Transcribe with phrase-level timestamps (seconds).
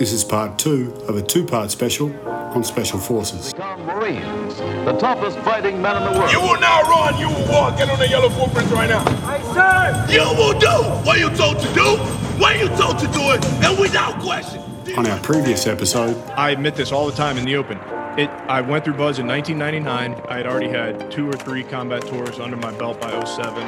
[0.00, 3.54] This is part two of a two part special on Special Forces.
[3.84, 6.32] Marines, the toughest fighting men in the world.
[6.32, 7.76] You will not run, you will walk.
[7.76, 9.04] Get on the yellow footprints right now.
[9.06, 10.14] Aye, sir.
[10.14, 11.98] You will do what you told to do,
[12.42, 14.62] when you told to do it, and without question.
[14.96, 17.76] On our previous episode, I admit this all the time in the open.
[18.18, 20.14] It, I went through BUD/S in 1999.
[20.30, 23.62] I had already had two or three combat tours under my belt by 07.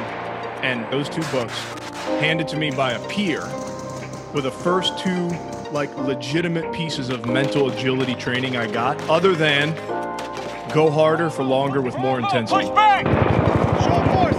[0.63, 1.55] And those two books,
[2.19, 3.41] handed to me by a peer,
[4.33, 5.29] were the first two
[5.73, 9.73] like legitimate pieces of mental agility training I got, other than
[10.71, 12.61] go harder for longer with more intensity.
[12.61, 13.05] Push back.
[13.81, 14.37] Show force.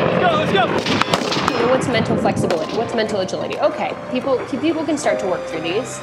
[0.00, 1.68] Let's go, let's go.
[1.68, 2.76] What's mental flexibility?
[2.76, 3.58] What's mental agility?
[3.58, 6.00] Okay, people people can start to work through these.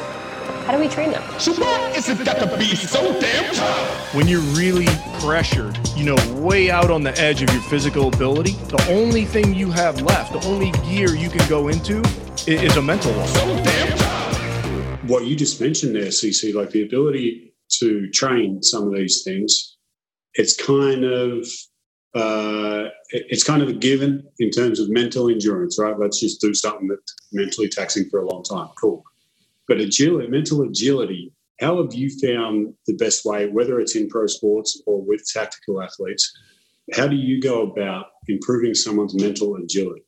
[0.65, 1.23] How do we train them?
[1.39, 4.13] So why is it that to be so damn tough?
[4.13, 4.87] When you're really
[5.19, 9.55] pressured, you know, way out on the edge of your physical ability, the only thing
[9.55, 12.01] you have left, the only gear you can go into
[12.47, 13.27] is a mental one.
[13.29, 15.03] So damn tough.
[15.09, 19.77] what you just mentioned there, CC, like the ability to train some of these things,
[20.35, 21.47] it's kind of
[22.13, 25.97] uh, it's kind of a given in terms of mental endurance, right?
[25.97, 28.69] Let's just do something that's mentally taxing for a long time.
[28.79, 29.03] Cool.
[29.71, 34.27] But agility, mental agility, how have you found the best way, whether it's in pro
[34.27, 36.29] sports or with tactical athletes?
[36.91, 40.03] How do you go about improving someone's mental agility?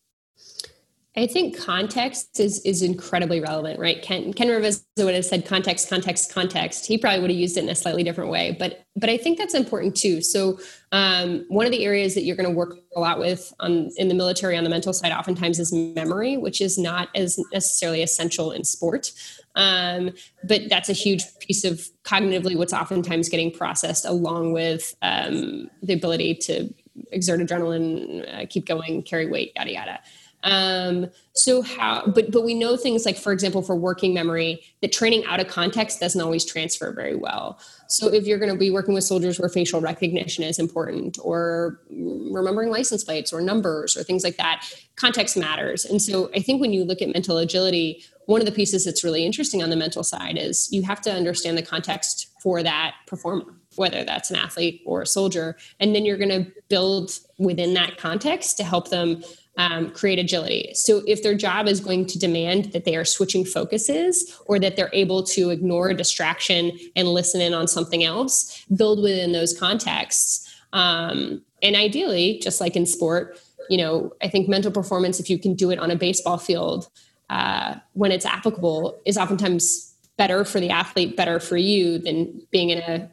[1.16, 4.02] I think context is is incredibly relevant, right?
[4.02, 6.88] Ken Ken Ravizza would have said context, context, context.
[6.88, 9.38] He probably would have used it in a slightly different way, but but I think
[9.38, 10.22] that's important too.
[10.22, 10.60] So
[10.92, 14.08] um, one of the areas that you're going to work a lot with on in
[14.08, 18.52] the military on the mental side, oftentimes is memory, which is not as necessarily essential
[18.52, 19.12] in sport.
[19.56, 20.12] Um,
[20.44, 25.94] but that's a huge piece of cognitively what's oftentimes getting processed along with um, the
[25.94, 26.74] ability to
[27.12, 30.00] exert adrenaline, uh, keep going, carry weight, yada yada.
[30.46, 34.92] Um, so how, but but we know things like, for example, for working memory, that
[34.92, 37.60] training out of context doesn't always transfer very well.
[37.88, 41.80] So if you're going to be working with soldiers where facial recognition is important, or
[41.90, 44.66] remembering license plates or numbers or things like that,
[44.98, 45.86] context matters.
[45.86, 49.04] And so I think when you look at mental agility, one of the pieces that's
[49.04, 52.96] really interesting on the mental side is you have to understand the context for that
[53.08, 57.74] performer whether that's an athlete or a soldier and then you're going to build within
[57.74, 59.24] that context to help them
[59.58, 60.72] um, create agility.
[60.74, 64.76] So if their job is going to demand that they are switching focuses or that
[64.76, 69.58] they're able to ignore a distraction and listen in on something else, build within those
[69.58, 70.52] contexts.
[70.74, 75.38] Um, and ideally, just like in sport, you know, I think mental performance, if you
[75.38, 76.90] can do it on a baseball field
[77.30, 82.70] uh, when it's applicable, is oftentimes better for the athlete, better for you than being
[82.70, 83.10] in a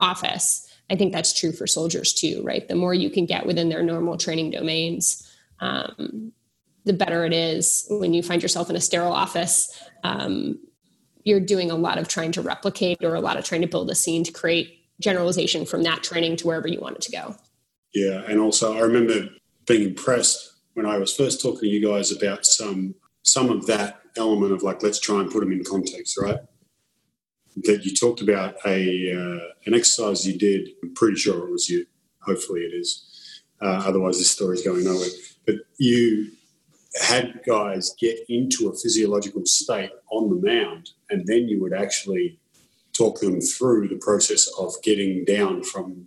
[0.00, 0.62] office.
[0.90, 2.66] I think that's true for soldiers too, right?
[2.66, 6.32] The more you can get within their normal training domains, um,
[6.84, 9.82] the better it is when you find yourself in a sterile office.
[10.04, 10.58] Um,
[11.24, 13.90] you're doing a lot of trying to replicate or a lot of trying to build
[13.90, 17.34] a scene to create generalization from that training to wherever you want it to go.
[17.92, 19.28] Yeah, and also I remember
[19.66, 22.94] being impressed when I was first talking to you guys about some
[23.26, 26.38] some of that element of like let's try and put them in context, right?
[27.64, 30.68] That you talked about a uh, an exercise you did.
[30.82, 31.86] I'm pretty sure it was you.
[32.20, 33.42] Hopefully, it is.
[33.60, 35.08] Uh, otherwise, this story's going nowhere.
[35.46, 36.32] But you
[37.02, 42.38] had guys get into a physiological state on the mound, and then you would actually
[42.92, 46.06] talk them through the process of getting down from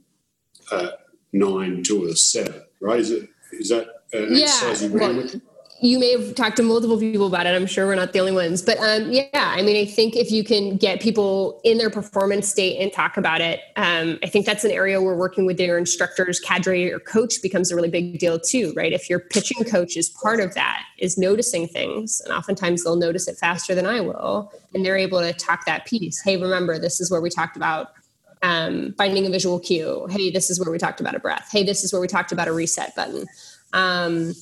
[0.71, 0.91] uh,
[1.33, 2.63] nine to a seven.
[2.79, 2.99] Right?
[2.99, 3.29] Is it?
[3.51, 5.41] Is that an Yeah, exercise you ran well, with?
[5.81, 7.55] You may have talked to multiple people about it.
[7.55, 10.29] I'm sure we're not the only ones, but um, yeah, I mean, I think if
[10.29, 14.45] you can get people in their performance state and talk about it, um, I think
[14.45, 18.19] that's an area where working with their instructors, cadre, or coach becomes a really big
[18.19, 18.91] deal too, right?
[18.91, 23.27] If your pitching coach is part of that, is noticing things, and oftentimes they'll notice
[23.29, 26.21] it faster than I will, and they're able to talk that piece.
[26.21, 27.93] Hey, remember, this is where we talked about
[28.41, 30.07] um, finding a visual cue.
[30.09, 31.49] Hey, this is where we talked about a breath.
[31.51, 33.27] Hey, this is where we talked about a reset button.
[33.71, 34.33] Um,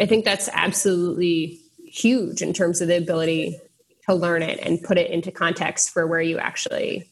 [0.00, 3.58] I think that's absolutely huge in terms of the ability
[4.08, 7.10] to learn it and put it into context for where you actually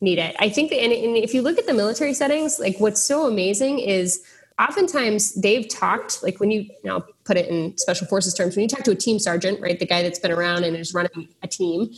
[0.00, 0.36] need it.
[0.38, 3.26] I think that, and, and if you look at the military settings, like what's so
[3.26, 4.22] amazing is
[4.58, 8.68] oftentimes they've talked, like when you, know, put it in special forces terms, when you
[8.68, 11.48] talk to a team sergeant, right, the guy that's been around and is running a
[11.48, 11.90] team,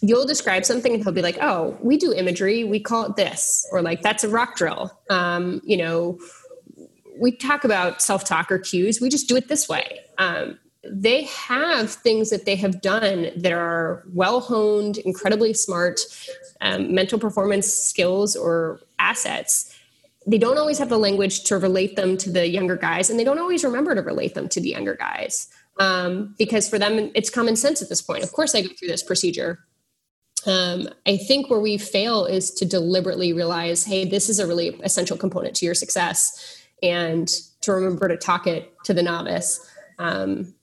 [0.00, 3.66] you'll describe something and he'll be like, oh, we do imagery, we call it this,
[3.72, 4.90] or like that's a rock drill.
[5.10, 6.18] Um, you know,
[7.18, 11.90] we talk about self-talk or cues we just do it this way um, they have
[11.90, 16.00] things that they have done that are well honed incredibly smart
[16.60, 19.74] um, mental performance skills or assets
[20.26, 23.24] they don't always have the language to relate them to the younger guys and they
[23.24, 25.48] don't always remember to relate them to the younger guys
[25.78, 28.24] um, because for them it's common sense at this point.
[28.24, 29.60] Of course, I go through this procedure.
[30.46, 34.78] Um, I think where we fail is to deliberately realize, hey, this is a really
[34.82, 37.28] essential component to your success, and
[37.62, 39.60] to remember to talk it to the novice.
[39.98, 40.54] Um,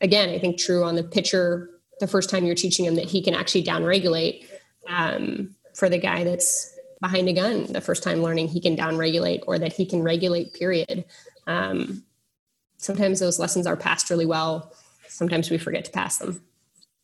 [0.00, 1.70] again, I think true on the pitcher
[2.00, 4.46] the first time you're teaching him that he can actually downregulate.
[4.88, 9.42] Um, for the guy that's behind a gun the first time learning he can downregulate
[9.46, 11.04] or that he can regulate period
[11.46, 12.02] um,
[12.78, 14.72] sometimes those lessons are passed really well
[15.08, 16.42] sometimes we forget to pass them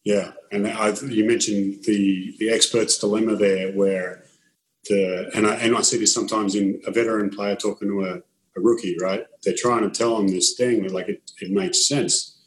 [0.05, 4.25] yeah and I, you mentioned the the expert's dilemma there where
[4.89, 8.23] the and I, and I see this sometimes in a veteran player talking to a,
[8.57, 9.25] a rookie right?
[9.45, 12.39] They're trying to tell them this thing like it, it makes sense.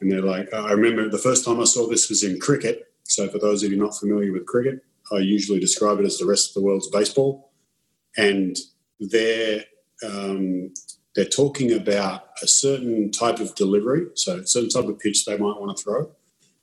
[0.00, 2.88] And they're like i remember the first time i saw this was in cricket.
[3.04, 4.82] So for those of you not familiar with cricket
[5.12, 7.52] I usually describe it as the rest of the world's baseball,
[8.16, 8.56] and
[9.00, 9.64] they're
[10.04, 10.72] um,
[11.14, 15.36] they're talking about a certain type of delivery, so a certain type of pitch they
[15.36, 16.10] might want to throw,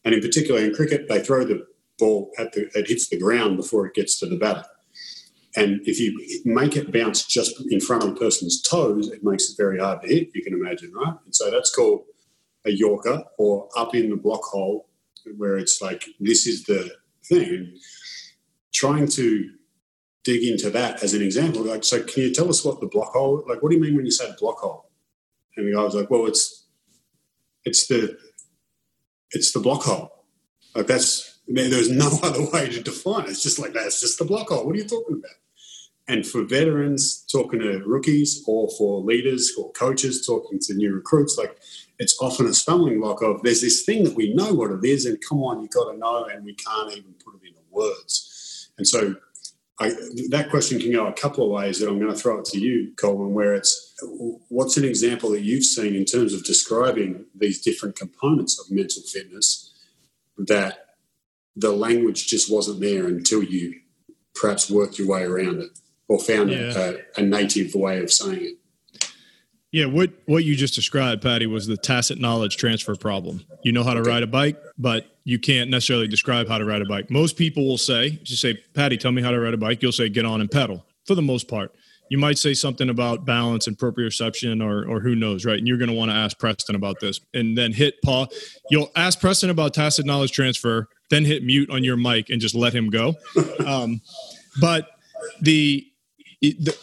[0.04, 1.66] and in particular in cricket they throw the
[2.00, 4.66] ball at the it hits the ground before it gets to the batter.
[5.56, 9.50] And if you make it bounce just in front of a person's toes, it makes
[9.50, 11.16] it very hard to hit, you can imagine, right?
[11.26, 12.04] And so that's called
[12.66, 14.88] a Yorker or up in the block hole,
[15.38, 16.92] where it's like, this is the
[17.26, 17.78] thing
[18.74, 19.50] trying to
[20.24, 21.64] dig into that as an example.
[21.64, 23.44] Like, so can you tell us what the block hole?
[23.48, 24.90] Like, what do you mean when you say block hole?
[25.58, 26.66] And the guy was like, well, it's
[27.66, 28.18] it's the
[29.32, 30.26] it's the block hole.
[30.76, 33.32] Like that's there's no other way to define it.
[33.32, 33.88] It's just like that.
[33.88, 34.66] It's just the block hole.
[34.66, 35.36] What are you talking about?
[36.08, 41.38] And for veterans talking to rookies, or for leaders or coaches talking to new recruits,
[41.38, 41.58] like
[42.00, 45.06] it's often a stumbling block of there's this thing that we know what it is,
[45.06, 48.72] and come on, you've got to know, and we can't even put it into words.
[48.78, 49.16] And so
[49.80, 49.90] I,
[50.30, 52.60] that question can go a couple of ways that I'm going to throw it to
[52.60, 53.96] you, Colin, where it's
[54.50, 59.02] what's an example that you've seen in terms of describing these different components of mental
[59.04, 59.74] fitness
[60.38, 60.96] that
[61.56, 63.80] the language just wasn't there until you
[64.36, 65.70] perhaps worked your way around it
[66.12, 66.74] or found yeah.
[66.76, 68.58] a, a native way of saying it?
[69.72, 73.46] Yeah, what what you just described, Patty, was the tacit knowledge transfer problem.
[73.64, 76.82] You know how to ride a bike, but you can't necessarily describe how to ride
[76.82, 77.10] a bike.
[77.10, 79.82] Most people will say, just say, Patty, tell me how to ride a bike.
[79.82, 81.74] You'll say, get on and pedal for the most part.
[82.10, 85.58] You might say something about balance and proprioception or, or who knows, right?
[85.58, 88.28] And you're going to want to ask Preston about this and then hit Paul.
[88.70, 92.56] You'll ask Preston about tacit knowledge transfer, then hit mute on your mic and just
[92.56, 93.14] let him go.
[93.66, 94.02] Um,
[94.60, 94.90] but
[95.42, 95.91] the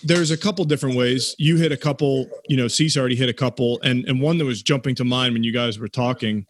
[0.05, 1.35] there's a couple different ways.
[1.39, 4.45] You hit a couple, you know, Cease already hit a couple, and and one that
[4.45, 6.47] was jumping to mind when you guys were talking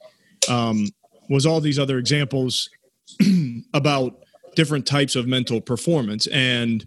[0.48, 0.88] um,
[1.30, 2.68] was all these other examples
[3.74, 4.18] about
[4.56, 6.86] different types of mental performance, and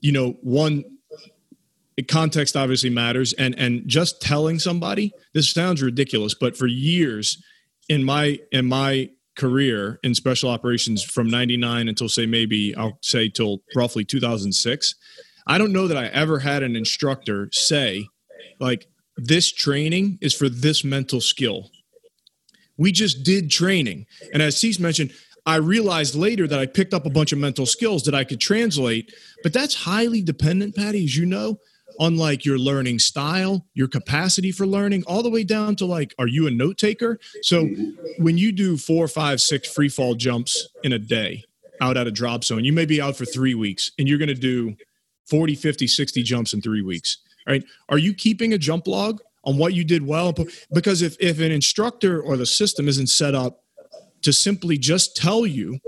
[0.00, 0.84] you know, one
[2.08, 7.42] context obviously matters, and and just telling somebody this sounds ridiculous, but for years
[7.90, 13.28] in my in my career in special operations from 99 until say maybe I'll say
[13.28, 14.94] till roughly 2006
[15.46, 18.06] I don't know that I ever had an instructor say,
[18.58, 21.70] like, this training is for this mental skill.
[22.76, 24.06] We just did training.
[24.32, 25.12] And as Cease mentioned,
[25.46, 28.40] I realized later that I picked up a bunch of mental skills that I could
[28.40, 31.58] translate, but that's highly dependent, Patty, as you know,
[31.98, 36.14] on like your learning style, your capacity for learning, all the way down to like,
[36.18, 37.18] are you a note taker?
[37.42, 37.68] So
[38.18, 41.44] when you do four, five, six free fall jumps in a day
[41.80, 44.28] out at a drop zone, you may be out for three weeks and you're going
[44.28, 44.76] to do
[45.30, 47.18] 40, 50, 60 jumps in three weeks.
[47.46, 47.64] Right?
[47.88, 50.34] Are you keeping a jump log on what you did well?
[50.72, 53.64] Because if, if an instructor or the system isn't set up
[54.22, 55.78] to simply just tell you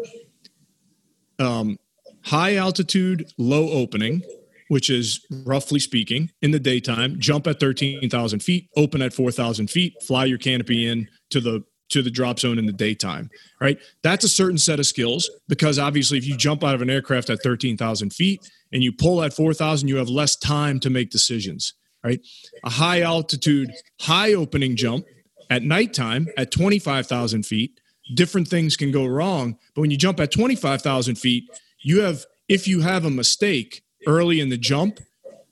[1.38, 1.78] um,
[2.24, 4.22] high altitude, low opening,
[4.68, 10.02] which is roughly speaking in the daytime, jump at 13,000 feet, open at 4,000 feet,
[10.02, 13.30] fly your canopy in to the to the drop zone in the daytime,
[13.60, 13.78] right?
[14.02, 17.30] That's a certain set of skills because obviously, if you jump out of an aircraft
[17.30, 18.40] at 13,000 feet
[18.72, 22.20] and you pull at 4,000, you have less time to make decisions, right?
[22.64, 25.06] A high altitude, high opening jump
[25.50, 27.78] at nighttime at 25,000 feet,
[28.14, 29.58] different things can go wrong.
[29.74, 31.44] But when you jump at 25,000 feet,
[31.82, 34.98] you have, if you have a mistake early in the jump,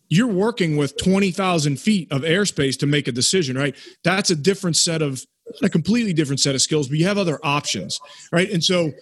[0.08, 3.76] you're working with 20,000 feet of airspace to make a decision, right?
[4.02, 5.24] That's a different set of,
[5.62, 8.00] a completely different set of skills, but you have other options,
[8.32, 8.50] right?
[8.50, 8.92] And so,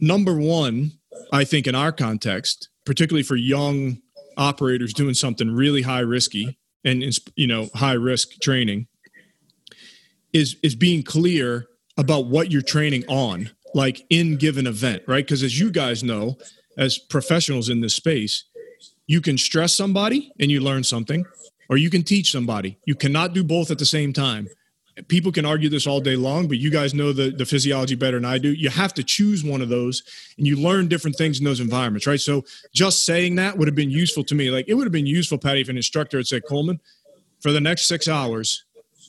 [0.00, 0.92] number one,
[1.32, 3.98] I think in our context, particularly for young
[4.36, 7.04] operators doing something really high risky and
[7.36, 8.86] you know high risk training
[10.32, 15.24] is is being clear about what you're training on like in given event right?
[15.24, 16.36] Because as you guys know
[16.76, 18.44] as professionals in this space
[19.06, 21.24] you can stress somebody and you learn something
[21.68, 22.78] or you can teach somebody.
[22.86, 24.48] You cannot do both at the same time
[25.08, 28.16] people can argue this all day long, but you guys know the, the physiology better
[28.16, 28.52] than I do.
[28.52, 30.02] You have to choose one of those
[30.38, 32.20] and you learn different things in those environments, right?
[32.20, 34.50] So just saying that would have been useful to me.
[34.50, 36.80] Like it would have been useful, Patty, if an instructor had said, Coleman,
[37.40, 38.64] for the next six hours,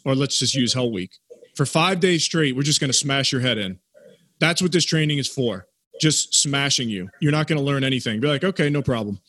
[0.05, 1.11] or let's just use Hell Week,
[1.55, 3.79] for five days straight, we're just going to smash your head in.
[4.39, 5.67] That's what this training is for.
[6.01, 7.09] Just smashing you.
[7.21, 8.19] You're not going to learn anything.
[8.19, 9.19] Be like, okay, no problem.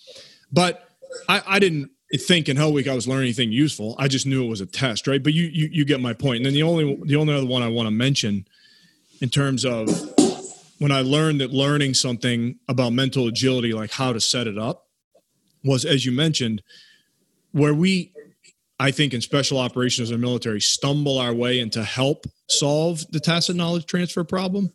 [0.51, 0.89] But
[1.29, 3.97] I, I didn't think in Hell oh, Week I was learning anything useful.
[3.99, 5.23] I just knew it was a test, right?
[5.23, 6.39] But you you, you get my point.
[6.39, 8.47] And then the only the only other one I want to mention
[9.21, 9.89] in terms of
[10.79, 14.87] when I learned that learning something about mental agility, like how to set it up,
[15.65, 16.63] was as you mentioned,
[17.53, 18.13] where we
[18.79, 23.57] I think in special operations or military stumble our way into help solve the tacit
[23.57, 24.73] knowledge transfer problem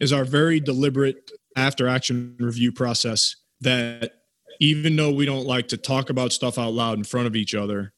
[0.00, 4.12] is our very deliberate after action review process that
[4.60, 7.54] even though we don't like to talk about stuff out loud in front of each
[7.54, 7.92] other,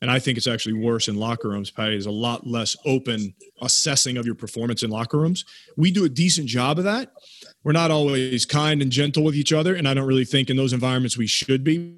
[0.00, 3.34] and I think it's actually worse in locker rooms, Patty, is a lot less open
[3.60, 5.44] assessing of your performance in locker rooms.
[5.76, 7.10] We do a decent job of that.
[7.64, 9.74] We're not always kind and gentle with each other.
[9.74, 11.96] And I don't really think in those environments we should be.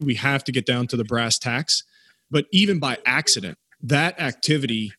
[0.00, 1.82] We have to get down to the brass tacks.
[2.30, 4.92] But even by accident, that activity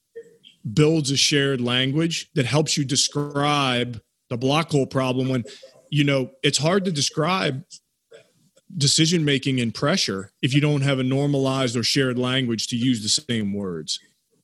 [0.73, 5.43] builds a shared language that helps you describe the block hole problem when,
[5.89, 7.63] you know, it's hard to describe
[8.77, 13.01] decision making and pressure if you don't have a normalized or shared language to use
[13.01, 13.99] the same words.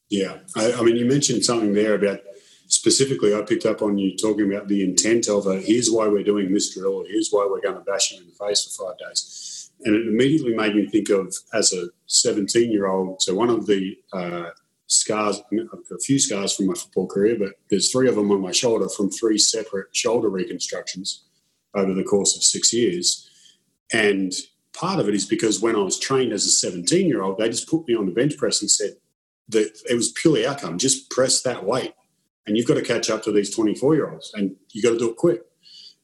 [0.09, 2.21] Yeah, I, I, mean, you mentioned something there about
[2.67, 3.35] specifically.
[3.35, 5.59] I picked up on you talking about the intent of a.
[5.59, 7.03] Here's why we're doing this drill.
[7.07, 10.07] Here's why we're going to bash him in the face for five days, and it
[10.07, 13.21] immediately made me think of as a 17 year old.
[13.21, 14.51] So one of the uh,
[14.87, 18.53] scars, a few scars from my football career, but there's three of them on my
[18.53, 21.25] shoulder from three separate shoulder reconstructions
[21.73, 23.29] over the course of six years
[23.93, 24.33] and
[24.73, 27.49] part of it is because when I was trained as a 17 year old, they
[27.49, 28.91] just put me on the bench press and said
[29.49, 30.77] that it was purely outcome.
[30.77, 31.93] Just press that weight.
[32.45, 34.99] And you've got to catch up to these 24 year olds and you've got to
[34.99, 35.41] do it quick.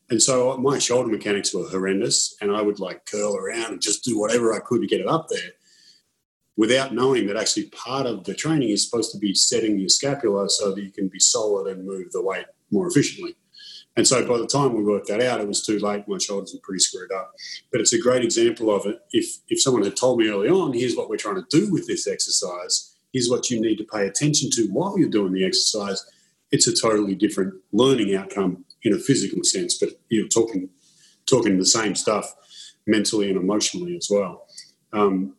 [0.10, 4.04] And so my shoulder mechanics were horrendous and I would like curl around and just
[4.04, 5.52] do whatever I could to get it up there
[6.56, 10.50] without knowing that actually part of the training is supposed to be setting your scapula
[10.50, 13.36] so that you can be solid and move the weight more efficiently.
[13.96, 16.08] And so by the time we worked that out, it was too late.
[16.08, 17.34] My shoulders were pretty screwed up.
[17.72, 19.00] But it's a great example of it.
[19.12, 21.88] If if someone had told me early on, here's what we're trying to do with
[21.88, 26.04] this exercise, here's what you need to pay attention to while you're doing the exercise,
[26.52, 29.78] it's a totally different learning outcome in a physical sense.
[29.78, 30.70] But you're talking
[31.28, 32.34] talking the same stuff
[32.88, 34.48] mentally and emotionally as well.
[34.92, 35.36] Um,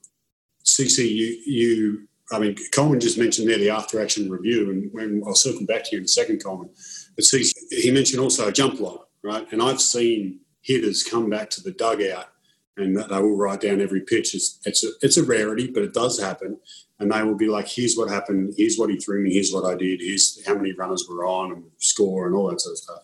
[0.64, 5.22] CC, you you I mean, Coleman just mentioned there the after action review, and when
[5.26, 6.70] I'll circle back to you in a second, Coleman.
[7.16, 9.50] But see, he mentioned also a jump log, right?
[9.52, 12.26] And I've seen hitters come back to the dugout
[12.76, 14.34] and they will write down every pitch.
[14.34, 16.58] It's, it's, a, it's a rarity, but it does happen.
[16.98, 19.64] And they will be like, here's what happened, here's what he threw me, here's what
[19.64, 22.78] I did, here's how many runners were on and score and all that sort of
[22.78, 23.02] stuff.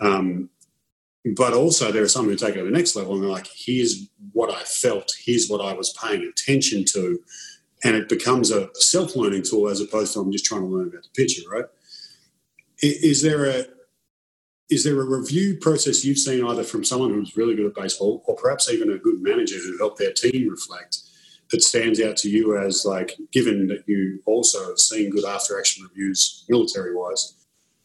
[0.00, 0.50] Um,
[1.36, 3.48] but also, there are some who take it to the next level and they're like,
[3.54, 7.22] here's what I felt, here's what I was paying attention to.
[7.84, 10.88] And it becomes a self learning tool as opposed to I'm just trying to learn
[10.88, 11.64] about the pitcher, right?
[12.82, 13.64] Is there a
[14.72, 18.22] is there a review process you've seen either from someone who's really good at baseball
[18.26, 20.98] or perhaps even a good manager who helped their team reflect
[21.50, 25.58] that stands out to you as like given that you also have seen good after
[25.58, 27.34] action reviews military wise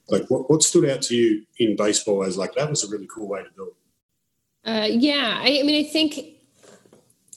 [0.07, 3.07] like what, what stood out to you in baseball as like that was a really
[3.13, 6.37] cool way to do it uh, yeah I, I mean i think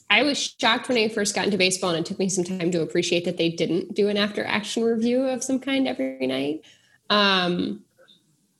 [0.09, 2.69] I was shocked when I first got into baseball, and it took me some time
[2.71, 6.65] to appreciate that they didn't do an after action review of some kind every night.
[7.11, 7.83] Um,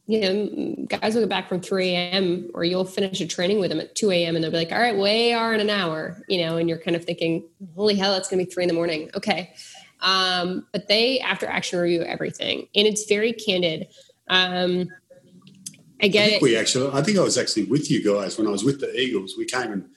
[0.08, 2.52] you know, guys will get back from 3 a.m.
[2.54, 4.36] or you'll finish a training with them at 2 a.m.
[4.36, 6.78] and they'll be like, all right, we are in an hour, you know, and you're
[6.78, 9.10] kind of thinking, holy hell, it's going to be three in the morning.
[9.16, 9.54] Okay.
[10.02, 13.88] Um, but they after action review everything and it's very candid.
[14.28, 14.90] Um,
[16.02, 16.42] I get I it.
[16.42, 18.94] We actually, I think I was actually with you guys when I was with the
[19.00, 19.36] Eagles.
[19.38, 19.90] We came and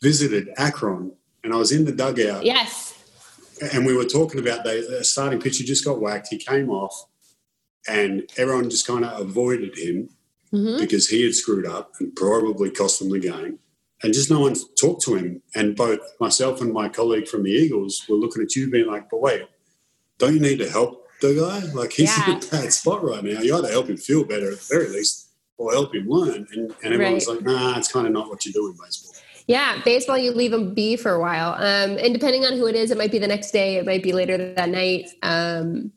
[0.00, 2.44] visited Akron and I was in the dugout.
[2.44, 2.92] Yes.
[3.72, 6.28] And we were talking about the starting pitcher just got whacked.
[6.28, 7.06] He came off
[7.88, 10.08] and everyone just kind of avoided him
[10.52, 10.80] mm-hmm.
[10.80, 13.58] because he had screwed up and probably cost them the game.
[14.02, 15.42] And just no one talked to him.
[15.54, 19.08] And both myself and my colleague from the Eagles were looking at you, being like,
[19.10, 19.42] "But wait,
[20.18, 21.72] don't you need to help the guy?
[21.72, 22.32] Like he's yeah.
[22.32, 23.40] in a bad spot right now.
[23.40, 26.74] You either help him feel better at the very least, or help him learn." And,
[26.84, 27.36] and everyone's right.
[27.36, 29.14] like, "Nah, it's kind of not what you do in baseball."
[29.46, 31.54] Yeah, baseball, you leave them be for a while.
[31.54, 34.02] Um, and depending on who it is, it might be the next day, it might
[34.02, 35.08] be later that night.
[35.22, 35.92] Um,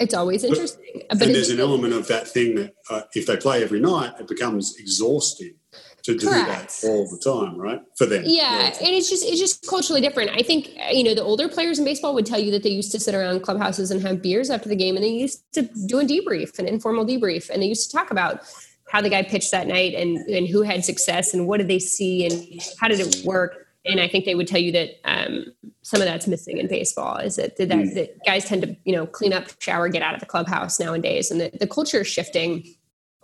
[0.00, 1.02] it's always interesting.
[1.08, 4.12] But, but there's an element of that thing that uh, if they play every night,
[4.18, 5.54] it becomes exhausting.
[6.02, 6.82] to do Correct.
[6.82, 7.80] that all the time, right?
[7.96, 8.22] For them.
[8.26, 10.30] Yeah, and it's just it's just culturally different.
[10.30, 12.70] I think uh, you know the older players in baseball would tell you that they
[12.70, 15.62] used to sit around clubhouses and have beers after the game, and they used to
[15.86, 18.42] do a debrief, an informal debrief, and they used to talk about
[18.90, 21.78] how the guy pitched that night and and who had success and what did they
[21.78, 23.61] see and how did it work.
[23.84, 25.46] And I think they would tell you that um,
[25.82, 27.94] some of that's missing in baseball is that that, Mm.
[27.94, 31.30] that guys tend to you know clean up, shower, get out of the clubhouse nowadays,
[31.30, 32.64] and the, the culture is shifting.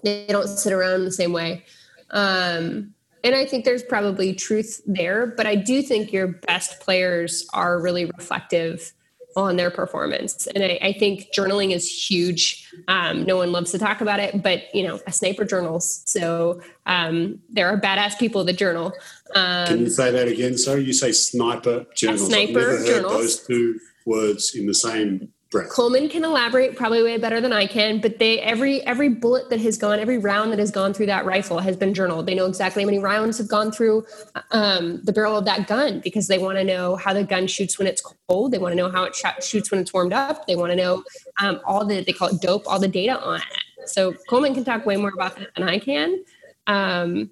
[0.02, 1.64] They don't sit around the same way.
[2.10, 7.46] Um, and I think there's probably truth there, but I do think your best players
[7.52, 8.92] are really reflective
[9.36, 10.46] on their performance.
[10.48, 12.72] And I, I think journaling is huge.
[12.88, 16.02] Um, no one loves to talk about it, but you know, a sniper journals.
[16.06, 18.92] So um, there are badass people that journal.
[19.34, 20.56] Um, Can you say that again?
[20.58, 22.22] Sorry, you say sniper journals.
[22.22, 23.12] I've sniper never heard journals.
[23.12, 28.02] those two words in the same Coleman can elaborate probably way better than I can,
[28.02, 31.24] but they every every bullet that has gone, every round that has gone through that
[31.24, 32.26] rifle has been journaled.
[32.26, 34.04] They know exactly how many rounds have gone through
[34.50, 37.78] um, the barrel of that gun because they want to know how the gun shoots
[37.78, 38.52] when it's cold.
[38.52, 40.46] They want to know how it sh- shoots when it's warmed up.
[40.46, 41.02] They want to know
[41.40, 43.88] um, all the they call it dope, all the data on it.
[43.88, 46.22] So Coleman can talk way more about that than I can.
[46.66, 47.30] Um,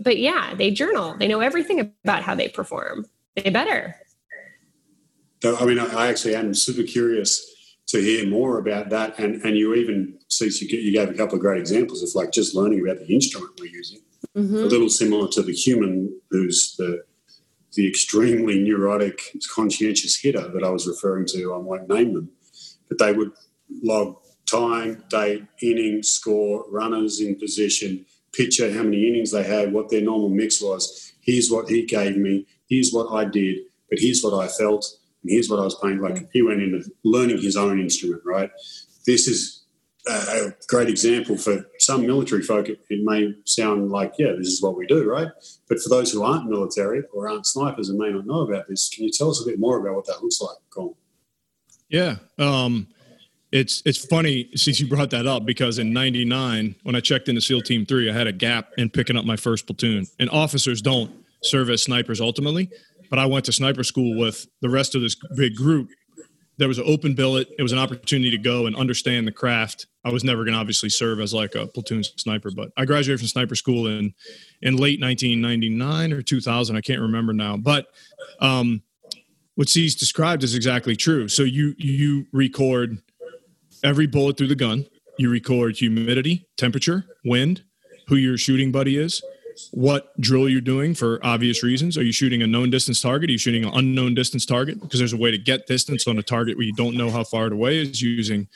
[0.00, 1.16] but yeah, they journal.
[1.16, 3.06] They know everything about how they perform.
[3.36, 3.96] They better.
[5.42, 7.53] I mean, I actually am super curious
[7.88, 9.18] to hear more about that.
[9.18, 12.54] And and you even see you, gave a couple of great examples of like just
[12.54, 14.00] learning about the instrument we're using.
[14.36, 14.56] Mm-hmm.
[14.56, 17.04] A little similar to the human who's the
[17.74, 19.20] the extremely neurotic,
[19.52, 21.52] conscientious hitter that I was referring to.
[21.52, 22.30] I won't name them,
[22.88, 23.32] but they would
[23.82, 24.16] log
[24.48, 30.02] time, date, inning, score, runners in position, picture how many innings they had, what their
[30.02, 31.12] normal mix was.
[31.20, 32.46] Here's what he gave me.
[32.68, 33.58] Here's what I did.
[33.90, 34.86] But here's what I felt.
[35.24, 35.98] And here's what I was playing.
[35.98, 38.50] Like he went into learning his own instrument, right?
[39.06, 39.64] This is
[40.06, 42.68] a great example for some military folk.
[42.68, 45.28] It, it may sound like, yeah, this is what we do, right?
[45.68, 48.90] But for those who aren't military or aren't snipers and may not know about this,
[48.90, 50.56] can you tell us a bit more about what that looks like?
[50.70, 50.94] Colin?
[51.88, 52.16] Yeah.
[52.38, 52.88] Um,
[53.50, 57.40] it's it's funny since you brought that up because in '99 when I checked into
[57.40, 60.06] SEAL Team Three, I had a gap in picking up my first platoon.
[60.18, 61.12] And officers don't
[61.44, 62.68] serve as snipers ultimately,
[63.10, 65.90] but I went to sniper school with the rest of this big group.
[66.56, 67.48] There was an open billet.
[67.58, 69.86] It was an opportunity to go and understand the craft.
[70.04, 73.20] I was never going to obviously serve as like a platoon sniper, but I graduated
[73.20, 74.14] from sniper school in
[74.62, 76.76] in late 1999 or 2000.
[76.76, 77.86] I can't remember now, but
[78.40, 78.82] um,
[79.56, 81.28] what C's described is exactly true.
[81.28, 82.98] So you you record
[83.82, 84.86] every bullet through the gun.
[85.18, 87.62] You record humidity, temperature, wind,
[88.08, 89.22] who your shooting buddy is,
[89.72, 91.96] what drill you're doing for obvious reasons.
[91.98, 93.30] Are you shooting a known distance target?
[93.30, 94.80] Are you shooting an unknown distance target?
[94.80, 97.24] Because there's a way to get distance on a target where you don't know how
[97.24, 98.48] far it away is using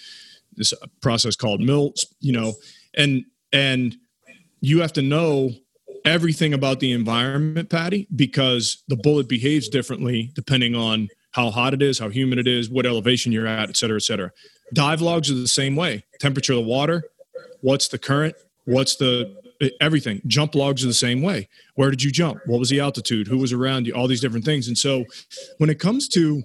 [0.56, 2.54] this process called MILT, you know,
[2.96, 3.96] and and
[4.60, 5.50] you have to know
[6.04, 11.82] everything about the environment, Patty, because the bullet behaves differently depending on how hot it
[11.82, 14.30] is, how humid it is, what elevation you're at, et cetera, et cetera.
[14.74, 16.04] Dive logs are the same way.
[16.18, 17.04] Temperature of the water,
[17.60, 18.34] what's the current,
[18.64, 19.36] what's the
[19.80, 20.20] everything.
[20.26, 21.48] Jump logs are the same way.
[21.74, 22.40] Where did you jump?
[22.46, 23.26] What was the altitude?
[23.26, 23.94] Who was around you?
[23.94, 24.68] All these different things.
[24.68, 25.04] And so
[25.58, 26.42] when it comes to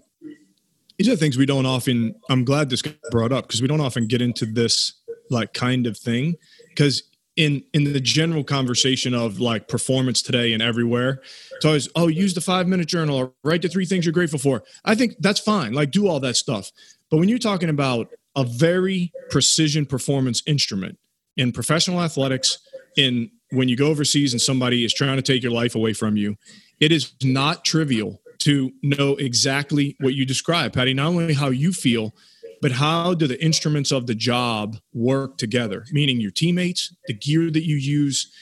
[0.98, 3.82] these are things we don't often i'm glad this got brought up because we don't
[3.82, 4.94] often get into this
[5.30, 6.36] like kind of thing
[6.70, 7.04] because
[7.36, 11.22] in in the general conversation of like performance today and everywhere
[11.56, 14.40] it's always oh use the five minute journal or write the three things you're grateful
[14.40, 16.72] for i think that's fine like do all that stuff
[17.10, 20.98] but when you're talking about a very precision performance instrument
[21.38, 22.60] in professional athletics
[22.98, 26.18] in when you go overseas and somebody is trying to take your life away from
[26.18, 26.36] you
[26.80, 31.72] it is not trivial to know exactly what you describe, Patty, not only how you
[31.72, 32.14] feel,
[32.62, 37.50] but how do the instruments of the job work together, meaning your teammates, the gear
[37.50, 38.34] that you use,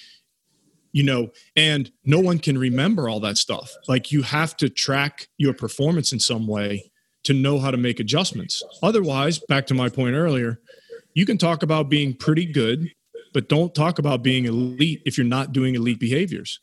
[0.92, 3.72] you know, and no one can remember all that stuff.
[3.88, 6.92] Like you have to track your performance in some way
[7.24, 8.64] to know how to make adjustments.
[8.82, 10.60] Otherwise, back to my point earlier,
[11.14, 12.92] you can talk about being pretty good,
[13.34, 16.60] but don't talk about being elite if you're not doing elite behaviors.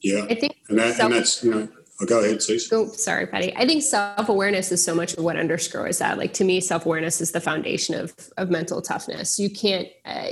[0.00, 0.26] Yeah.
[0.28, 1.68] I think And, that, self- and that's, you know,
[2.00, 2.68] oh, go ahead, Cece.
[2.72, 3.54] Oh, sorry, Patty.
[3.56, 6.18] I think self awareness is so much of what underscores that.
[6.18, 9.38] Like to me, self awareness is the foundation of of mental toughness.
[9.38, 9.88] You can't.
[10.04, 10.28] Uh,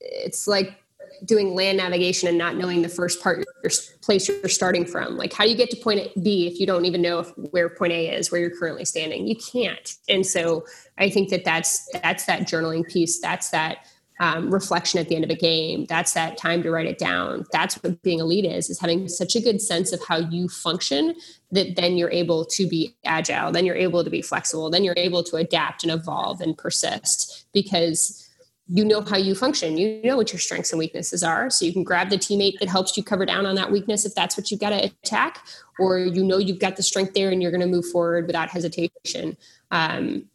[0.00, 0.78] it's like
[1.24, 3.70] doing land navigation and not knowing the first part your
[4.02, 5.16] place you're starting from.
[5.16, 7.70] Like how do you get to point B if you don't even know if, where
[7.70, 9.26] point A is, where you're currently standing?
[9.26, 9.96] You can't.
[10.08, 10.66] And so
[10.98, 13.20] I think that that's that's that journaling piece.
[13.20, 13.86] That's that
[14.20, 15.86] um, reflection at the end of a game.
[15.86, 17.44] That's that time to write it down.
[17.52, 21.14] That's what being elite is, is having such a good sense of how you function
[21.50, 24.94] that then you're able to be agile, then you're able to be flexible, then you're
[24.96, 28.20] able to adapt and evolve and persist because
[28.66, 29.76] you know how you function.
[29.76, 31.50] You know what your strengths and weaknesses are.
[31.50, 34.14] So you can grab the teammate that helps you cover down on that weakness if
[34.14, 35.46] that's what you've got to attack,
[35.78, 38.48] or you know you've got the strength there and you're going to move forward without
[38.48, 39.36] hesitation.
[39.70, 40.30] Um,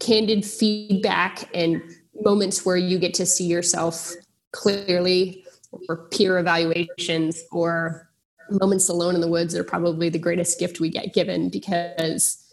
[0.00, 1.82] candid feedback and
[2.22, 4.14] moments where you get to see yourself
[4.52, 5.44] clearly,
[5.88, 8.08] or peer evaluations, or
[8.50, 12.44] moments alone in the woods are probably the greatest gift we get given because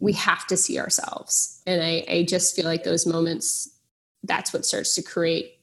[0.00, 1.62] we have to see ourselves.
[1.66, 3.70] And I, I just feel like those moments,
[4.24, 5.58] that's what starts to create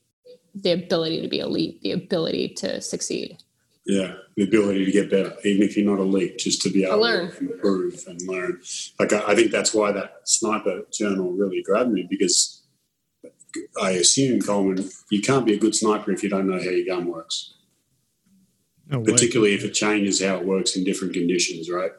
[0.55, 3.37] the ability to be elite, the ability to succeed.
[3.85, 6.97] Yeah, the ability to get better, even if you're not elite, just to be able
[6.97, 7.31] to learn.
[7.39, 8.61] improve and learn.
[8.99, 12.50] Like I, I think that's why that sniper journal really grabbed me because
[13.81, 16.85] I assume Coleman, you can't be a good sniper if you don't know how your
[16.85, 17.55] gun works,
[18.89, 21.91] No particularly if it changes how it works in different conditions, right?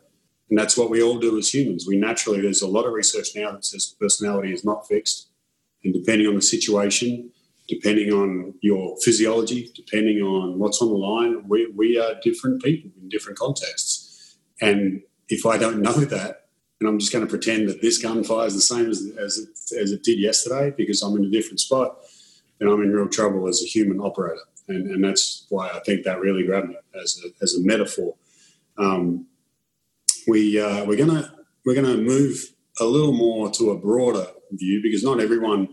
[0.50, 1.86] And that's what we all do as humans.
[1.86, 5.30] We naturally, there's a lot of research now that says personality is not fixed.
[5.82, 7.30] And depending on the situation,
[7.68, 12.90] depending on your physiology, depending on what's on the line, we, we are different people
[13.00, 14.36] in different contexts.
[14.60, 16.41] And if I don't know that,
[16.82, 19.78] and I'm just going to pretend that this gun fires the same as, as, it,
[19.78, 21.96] as it did yesterday because I'm in a different spot,
[22.58, 24.40] then I'm in real trouble as a human operator.
[24.66, 28.16] And, and that's why I think that really grabbed me as a, as a metaphor.
[28.78, 29.26] Um,
[30.26, 31.32] we uh, we're gonna
[31.64, 35.68] we're gonna move a little more to a broader view because not everyone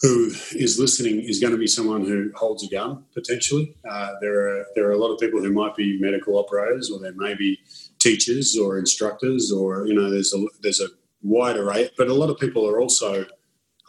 [0.00, 3.74] who is listening is going to be someone who holds a gun potentially.
[3.86, 6.98] Uh, there are there are a lot of people who might be medical operators, or
[6.98, 7.58] there may be
[7.98, 10.88] teachers or instructors, or you know, there's a there's a
[11.22, 11.90] wide array.
[11.96, 13.26] But a lot of people are also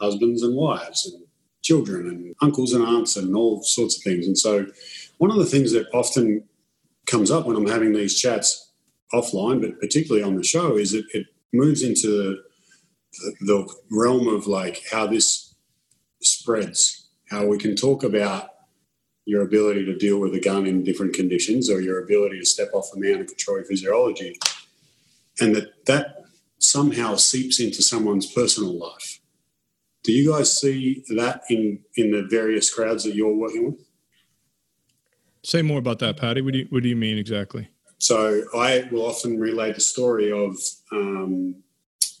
[0.00, 1.24] husbands and wives and
[1.62, 4.26] children and uncles and aunts and all sorts of things.
[4.26, 4.66] And so,
[5.18, 6.44] one of the things that often
[7.06, 8.72] comes up when I'm having these chats
[9.12, 12.38] offline, but particularly on the show, is that it moves into
[13.12, 15.54] the, the realm of like how this
[16.22, 18.50] spreads, how we can talk about
[19.30, 22.70] your ability to deal with a gun in different conditions or your ability to step
[22.74, 24.36] off the mount and control your physiology,
[25.40, 26.24] and that that
[26.58, 29.20] somehow seeps into someone's personal life.
[30.02, 33.80] Do you guys see that in in the various crowds that you're working with?
[35.44, 36.40] Say more about that, Patty.
[36.42, 37.68] What do you, what do you mean exactly?
[37.98, 40.56] So I will often relay the story of
[40.92, 41.62] um,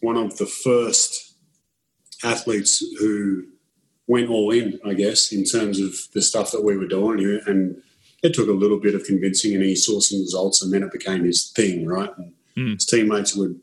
[0.00, 1.34] one of the first
[2.22, 3.46] athletes who
[4.10, 7.18] went all in, I guess, in terms of the stuff that we were doing.
[7.46, 7.80] And
[8.22, 10.92] it took a little bit of convincing, and he saw some results, and then it
[10.98, 12.10] became his thing, right?
[12.18, 12.74] And Mm.
[12.74, 13.54] his teammates would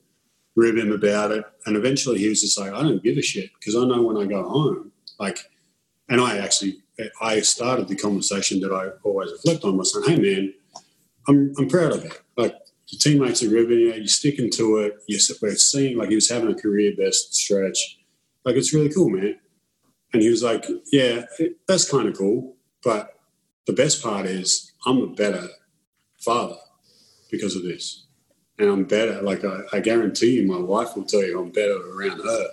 [0.56, 1.44] rib him about it.
[1.66, 4.16] And eventually he was just like, I don't give a shit because I know when
[4.16, 5.40] I go home, like,
[6.08, 6.74] and I actually,
[7.22, 10.54] I started the conversation that I always reflect on by saying, hey, man,
[11.28, 12.12] I'm, I'm proud of you.
[12.38, 12.56] Like,
[12.88, 14.92] your teammates are ribbing you, you're sticking to it.
[15.08, 18.00] You're, we're seeing like he was having a career best stretch.
[18.46, 19.38] Like, it's really cool, man.
[20.14, 21.24] And he was like, yeah,
[21.68, 22.56] that's kind of cool.
[22.84, 23.20] But
[23.66, 25.48] the best part is I'm a better
[26.20, 26.58] father
[27.30, 28.06] because of this.
[28.60, 29.22] And I'm better.
[29.22, 32.48] Like, I, I guarantee you, my wife will tell you I'm better around her.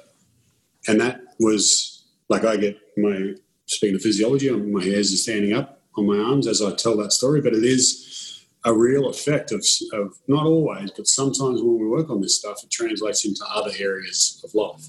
[0.89, 3.35] And that was like, I get my,
[3.67, 7.13] speaking of physiology, my hairs are standing up on my arms as I tell that
[7.13, 7.41] story.
[7.41, 12.11] But it is a real effect of, of not always, but sometimes when we work
[12.11, 14.89] on this stuff, it translates into other areas of life.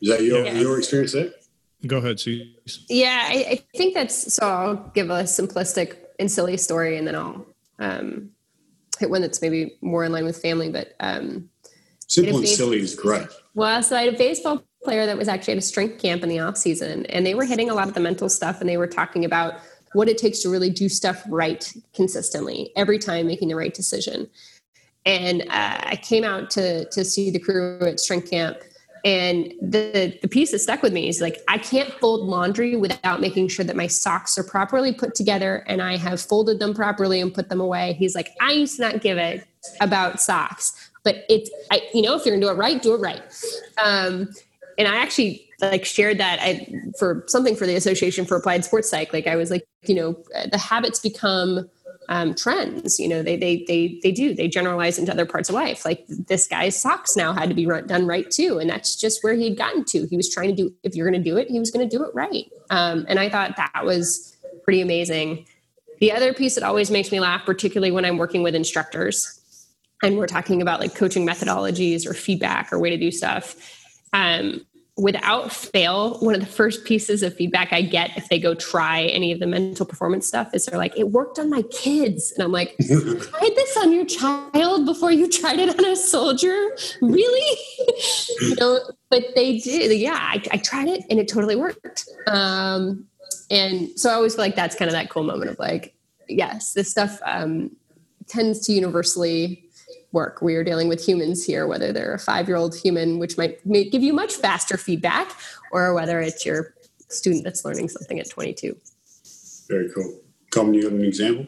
[0.00, 0.52] Is that your, Yeah.
[0.60, 1.30] your experience there?
[1.86, 2.52] Go ahead, Cece.
[2.88, 4.46] Yeah, I, I think that's so.
[4.48, 7.46] I'll give a simplistic and silly story, and then I'll
[7.78, 8.30] um,
[8.98, 10.70] hit one that's maybe more in line with family.
[10.70, 11.48] But um,
[12.08, 13.26] Simple and silly is great.
[13.54, 16.28] well, so I had a baseball player that was actually at a strength camp in
[16.28, 18.76] the off season, and they were hitting a lot of the mental stuff, and they
[18.78, 19.54] were talking about
[19.92, 24.28] what it takes to really do stuff right consistently every time, making the right decision.
[25.04, 28.58] And uh, I came out to to see the crew at strength camp,
[29.06, 33.20] and the the piece that stuck with me is like I can't fold laundry without
[33.20, 37.20] making sure that my socks are properly put together and I have folded them properly
[37.20, 37.92] and put them away.
[37.92, 39.40] He's like, I used to not give a
[39.80, 43.00] about socks, but it's I, you know, if you're gonna do it right, do it
[43.00, 43.22] right.
[43.82, 44.28] Um,
[44.76, 48.90] and I actually like shared that I, for something for the Association for Applied Sports
[48.90, 49.12] Psych.
[49.12, 50.16] Like I was like, you know,
[50.50, 51.70] the habits become
[52.08, 52.98] um, trends.
[52.98, 54.34] You know, they they they they do.
[54.34, 55.84] They generalize into other parts of life.
[55.84, 59.22] Like this guy's socks now had to be run, done right too, and that's just
[59.22, 60.06] where he'd gotten to.
[60.06, 60.74] He was trying to do.
[60.82, 62.50] If you're going to do it, he was going to do it right.
[62.70, 65.46] Um, and I thought that was pretty amazing.
[66.00, 69.40] The other piece that always makes me laugh, particularly when I'm working with instructors,
[70.02, 73.56] and we're talking about like coaching methodologies or feedback or way to do stuff.
[74.12, 74.65] Um,
[74.98, 79.02] without fail, one of the first pieces of feedback I get if they go try
[79.02, 82.32] any of the mental performance stuff is they're like, it worked on my kids.
[82.32, 86.74] And I'm like, tried this on your child before you tried it on a soldier?
[87.02, 87.58] Really?
[88.40, 88.80] you know,
[89.10, 89.92] but they did.
[89.98, 92.08] Yeah, I, I tried it and it totally worked.
[92.26, 93.06] Um,
[93.50, 95.94] and so I always feel like that's kind of that cool moment of like,
[96.26, 97.70] yes, this stuff um,
[98.28, 99.65] tends to universally
[100.16, 100.40] work.
[100.40, 103.64] We are dealing with humans here, whether they're a five year old human, which might,
[103.64, 105.30] may give you much faster feedback,
[105.70, 106.74] or whether it's your
[107.08, 108.74] student that's learning something at 22.
[109.68, 110.20] Very cool.
[110.50, 111.46] Colin, you got an example?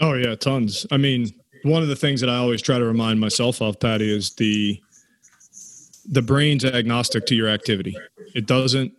[0.00, 0.86] Oh yeah, tons.
[0.90, 1.30] I mean,
[1.62, 4.80] one of the things that I always try to remind myself of, Patty, is the
[6.06, 7.96] the brain's agnostic to your activity.
[8.34, 8.92] It doesn't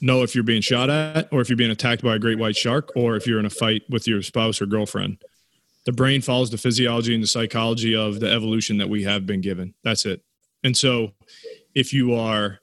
[0.00, 2.56] know if you're being shot at or if you're being attacked by a great white
[2.56, 5.18] shark or if you're in a fight with your spouse or girlfriend.
[5.88, 9.40] The brain follows the physiology and the psychology of the evolution that we have been
[9.40, 9.72] given.
[9.84, 10.20] That's it.
[10.62, 11.12] And so
[11.74, 12.58] if you are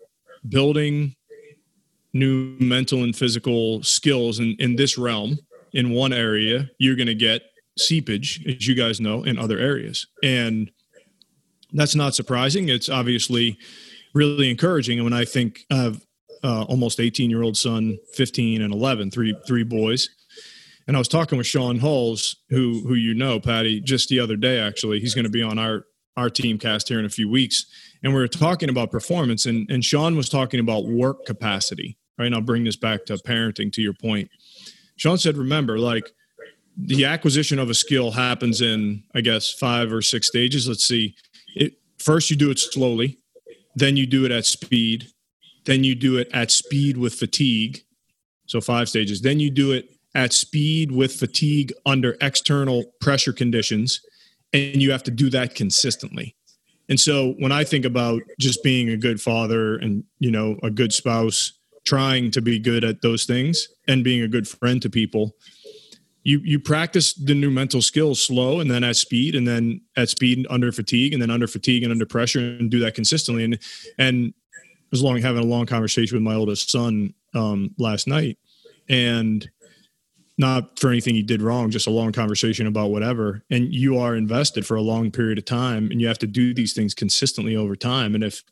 [0.47, 1.15] building
[2.13, 5.39] new mental and physical skills in, in this realm
[5.73, 7.41] in one area, you're going to get
[7.79, 10.05] seepage, as you guys know, in other areas.
[10.21, 10.69] And
[11.73, 12.69] that's not surprising.
[12.69, 13.57] It's obviously
[14.13, 14.99] really encouraging.
[14.99, 15.99] And when I think of
[16.43, 20.11] uh, almost 18 year old son, 15 and 11, three, three boys.
[20.87, 24.35] And I was talking with Sean Hulls, who, who you know, Patty, just the other
[24.35, 27.29] day, actually, he's going to be on our, our team cast here in a few
[27.29, 27.65] weeks.
[28.03, 32.27] And we were talking about performance and, and Sean was talking about work capacity, right?
[32.27, 34.29] And I'll bring this back to parenting to your point.
[34.97, 36.11] Sean said, remember, like
[36.77, 40.67] the acquisition of a skill happens in, I guess, five or six stages.
[40.67, 41.15] Let's see.
[41.55, 43.17] It, first, you do it slowly,
[43.75, 45.07] then you do it at speed,
[45.65, 47.81] then you do it at speed with fatigue.
[48.47, 49.21] So five stages.
[49.21, 54.01] Then you do it at speed with fatigue under external pressure conditions.
[54.53, 56.35] And you have to do that consistently.
[56.87, 60.69] And so when I think about just being a good father and, you know, a
[60.69, 64.89] good spouse, trying to be good at those things and being a good friend to
[64.89, 65.35] people,
[66.23, 70.09] you you practice the new mental skills slow and then at speed and then at
[70.09, 73.59] speed under fatigue and then under fatigue and under pressure and do that consistently and
[73.99, 74.33] and
[74.91, 78.37] was long having a long conversation with my oldest son um, last night,
[78.89, 79.49] and
[80.37, 83.43] not for anything he did wrong, just a long conversation about whatever.
[83.49, 86.53] And you are invested for a long period of time, and you have to do
[86.53, 88.15] these things consistently over time.
[88.15, 88.43] And if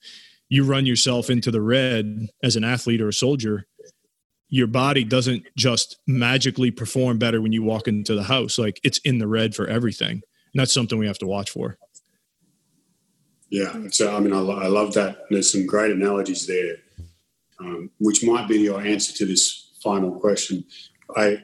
[0.49, 3.67] you run yourself into the red as an athlete or a soldier,
[4.49, 8.57] your body doesn't just magically perform better when you walk into the house.
[8.57, 10.11] Like it's in the red for everything.
[10.11, 11.77] And that's something we have to watch for.
[13.49, 15.25] Yeah, so I mean, I, I love that.
[15.29, 16.75] There's some great analogies there,
[17.59, 20.63] um, which might be your answer to this final question.
[21.15, 21.43] I,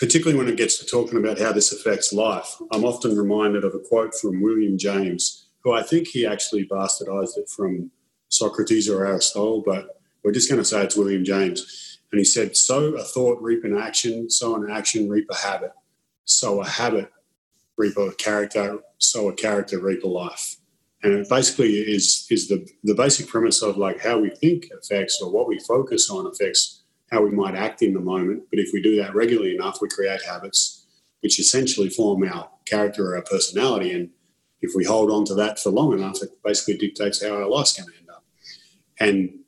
[0.00, 3.74] particularly when it gets to talking about how this affects life, I'm often reminded of
[3.74, 7.90] a quote from William James, who I think he actually bastardized it from
[8.30, 11.98] Socrates or Aristotle, but we're just going to say it's William James.
[12.10, 14.30] And he said, "Sow a thought, reap an action.
[14.30, 15.72] Sow an action, reap a habit.
[16.24, 17.12] Sow a habit,
[17.76, 18.78] reap a character.
[18.98, 20.56] Sow a character, reap a life."
[21.02, 25.20] and it basically is is the the basic premise of like how we think affects
[25.22, 26.79] or what we focus on affects
[27.10, 28.44] how we might act in the moment.
[28.50, 30.80] But if we do that regularly enough, we create habits
[31.20, 33.92] which essentially form our character or our personality.
[33.92, 34.10] And
[34.60, 37.76] if we hold on to that for long enough, it basically dictates how our life's
[37.76, 38.24] going to end up.
[38.98, 39.38] And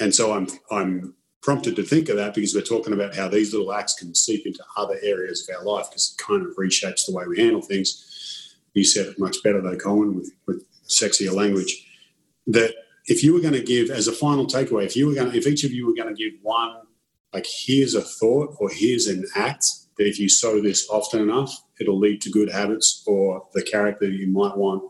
[0.00, 3.52] and so I'm I'm prompted to think of that because we're talking about how these
[3.52, 7.06] little acts can seep into other areas of our life because it kind of reshapes
[7.06, 8.56] the way we handle things.
[8.74, 11.86] You said it much better though, Colin, with, with sexier language,
[12.46, 12.74] that
[13.06, 15.36] if you were going to give as a final takeaway, if you were going to,
[15.36, 16.76] if each of you were going to give one,
[17.32, 19.64] like here's a thought or here's an act
[19.98, 24.08] that if you sow this often enough, it'll lead to good habits or the character
[24.08, 24.82] you might want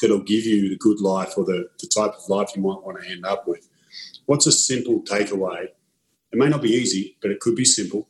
[0.00, 3.00] that'll give you the good life or the, the type of life you might want
[3.00, 3.68] to end up with.
[4.26, 5.64] What's a simple takeaway?
[6.32, 8.08] It may not be easy, but it could be simple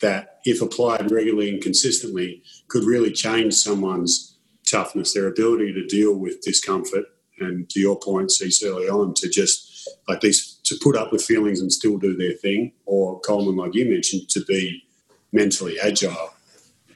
[0.00, 6.14] that if applied regularly and consistently could really change someone's toughness, their ability to deal
[6.14, 7.04] with discomfort,
[7.38, 11.24] and to your point, cease early on to just like these to put up with
[11.24, 14.84] feelings and still do their thing, or Coleman, like you mentioned, to be
[15.32, 16.32] mentally agile.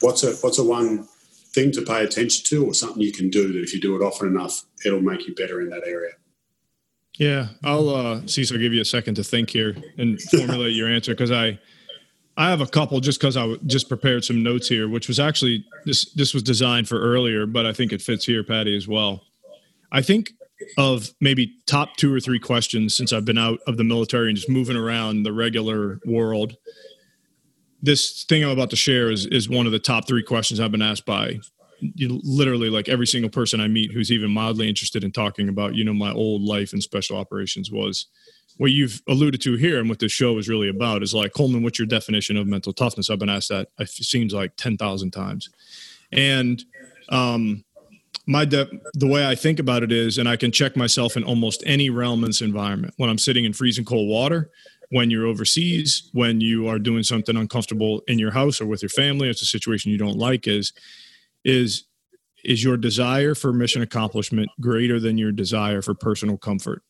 [0.01, 1.09] What's a what's a one
[1.55, 4.05] thing to pay attention to, or something you can do that if you do it
[4.05, 6.13] often enough, it'll make you better in that area.
[7.19, 11.13] Yeah, I'll uh, Cecil give you a second to think here and formulate your answer
[11.13, 11.59] because I
[12.37, 15.65] I have a couple just because I just prepared some notes here, which was actually
[15.85, 19.25] this this was designed for earlier, but I think it fits here, Patty, as well.
[19.91, 20.31] I think
[20.79, 24.37] of maybe top two or three questions since I've been out of the military and
[24.37, 26.57] just moving around the regular world.
[27.83, 30.73] This thing I'm about to share is is one of the top three questions I've
[30.73, 31.41] been asked by
[31.99, 35.85] literally like every single person I meet who's even mildly interested in talking about, you
[35.85, 38.07] know, my old life in special operations was
[38.57, 41.63] what you've alluded to here and what this show is really about is like Coleman,
[41.63, 43.11] what's your definition of mental toughness?
[43.11, 45.51] I've been asked that it seems like ten thousand times,
[46.13, 46.63] and
[47.09, 47.65] um,
[48.27, 51.25] my de- the way I think about it is, and I can check myself in
[51.25, 52.95] almost any realm this environment.
[52.97, 54.51] When I'm sitting in freezing cold water,
[54.91, 58.91] when you're overseas, when you are doing something uncomfortable in your house or with your
[58.91, 60.47] family, it's a situation you don't like.
[60.47, 60.73] Is
[61.45, 61.85] is
[62.45, 66.83] is your desire for mission accomplishment greater than your desire for personal comfort?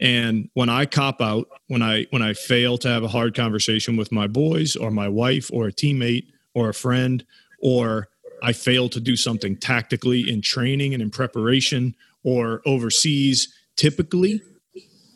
[0.00, 3.96] And when I cop out, when I when I fail to have a hard conversation
[3.96, 7.24] with my boys or my wife or a teammate or a friend,
[7.60, 8.08] or
[8.42, 14.40] I fail to do something tactically in training and in preparation or overseas, typically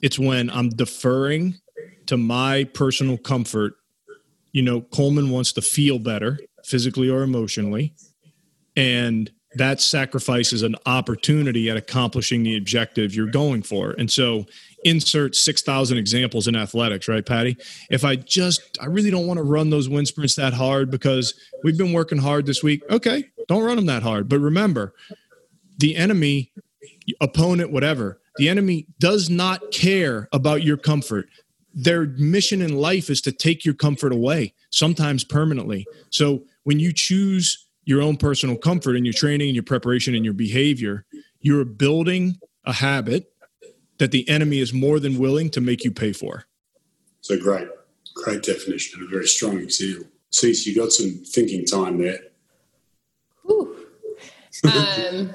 [0.02, 1.56] it's when I'm deferring
[2.06, 3.74] to my personal comfort.
[4.52, 7.94] You know, Coleman wants to feel better physically or emotionally.
[8.76, 13.92] And that sacrifices an opportunity at accomplishing the objective you're going for.
[13.92, 14.46] And so
[14.84, 17.56] insert 6,000 examples in athletics, right, Patty?
[17.90, 21.34] If I just, I really don't want to run those wind sprints that hard because
[21.64, 22.82] we've been working hard this week.
[22.90, 24.28] Okay, don't run them that hard.
[24.28, 24.94] But remember,
[25.78, 26.52] the enemy,
[27.20, 31.28] opponent, whatever, the enemy does not care about your comfort.
[31.74, 35.86] Their mission in life is to take your comfort away, sometimes permanently.
[36.10, 40.24] So when you choose your own personal comfort in your training and your preparation and
[40.24, 41.04] your behavior,
[41.40, 43.32] you're building a habit
[43.98, 46.44] that the enemy is more than willing to make you pay for.
[47.20, 47.68] So great,
[48.14, 50.06] great definition and a very strong example.
[50.30, 52.18] Cease, you got some thinking time there.
[53.44, 53.76] Whew.
[54.64, 55.34] Um,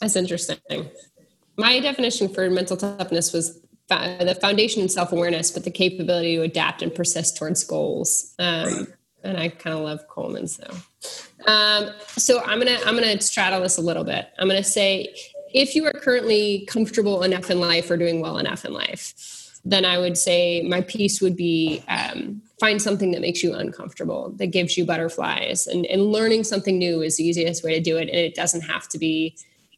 [0.00, 0.58] that's interesting.
[1.56, 6.42] My definition for mental toughness was the foundation and self awareness, but the capability to
[6.42, 8.34] adapt and persist towards goals.
[8.38, 8.86] Um, right.
[9.22, 11.52] And I kind of love Coleman's though.
[11.52, 14.28] Um, so I'm gonna I'm gonna straddle this a little bit.
[14.38, 15.14] I'm gonna say
[15.52, 19.14] if you are currently comfortable enough in life or doing well enough in life,
[19.64, 24.32] then I would say my piece would be um, find something that makes you uncomfortable,
[24.36, 27.96] that gives you butterflies, and and learning something new is the easiest way to do
[27.96, 29.36] it, and it doesn't have to be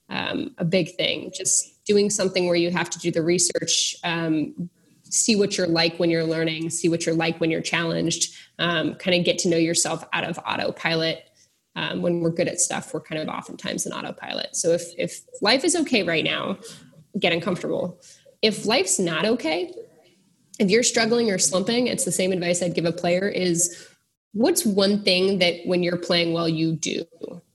[0.08, 1.32] um, a big thing.
[1.35, 3.96] Just doing something where you have to do the research.
[4.04, 4.70] Um,
[5.04, 8.94] see what you're like when you're learning see what you're like when you're challenged um,
[8.94, 11.28] kind of get to know yourself out of autopilot
[11.74, 14.54] um, when we're good at stuff, we're kind of oftentimes in autopilot.
[14.54, 16.58] So if if life is okay right now,
[17.18, 18.00] get uncomfortable.
[18.42, 19.72] If life's not okay,
[20.58, 23.88] if you're struggling or slumping, it's the same advice I'd give a player is
[24.32, 27.04] what's one thing that when you're playing well you do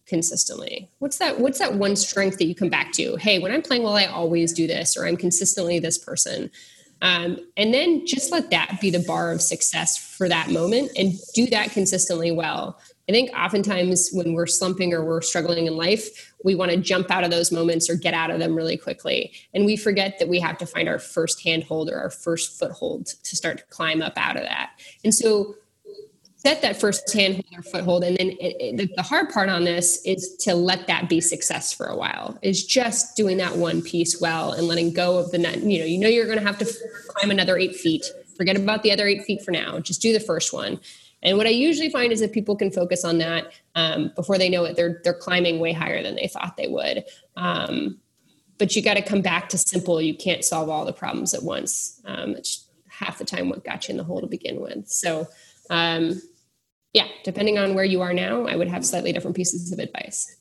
[0.05, 3.61] consistently what's that what's that one strength that you come back to hey when i'm
[3.61, 6.49] playing well i always do this or i'm consistently this person
[6.99, 11.13] um, and then just let that be the bar of success for that moment and
[11.35, 16.33] do that consistently well I think oftentimes when we're slumping or we're struggling in life,
[16.43, 19.31] we want to jump out of those moments or get out of them really quickly.
[19.53, 23.07] And we forget that we have to find our first handhold or our first foothold
[23.07, 24.71] to start to climb up out of that.
[25.05, 25.55] And so
[26.35, 28.03] set that first handhold or foothold.
[28.03, 31.71] And then it, it, the hard part on this is to let that be success
[31.71, 35.37] for a while, is just doing that one piece well and letting go of the
[35.37, 35.59] net.
[35.59, 36.65] You know, you know, you're going to have to
[37.07, 38.05] climb another eight feet.
[38.35, 39.79] Forget about the other eight feet for now.
[39.79, 40.81] Just do the first one
[41.23, 44.49] and what I usually find is that people can focus on that um, before they
[44.49, 47.05] know it, they're they're climbing way higher than they thought they would.
[47.35, 47.99] Um,
[48.57, 50.01] but you got to come back to simple.
[50.01, 52.01] You can't solve all the problems at once.
[52.05, 54.87] Um, it's half the time what got you in the hole to begin with.
[54.87, 55.27] So,
[55.69, 56.21] um,
[56.93, 60.35] yeah, depending on where you are now, I would have slightly different pieces of advice.